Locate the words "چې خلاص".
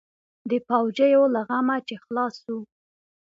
1.87-2.33